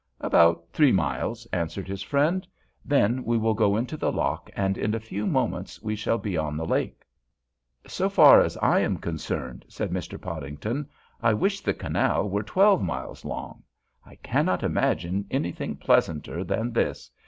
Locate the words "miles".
0.91-1.45, 12.81-13.23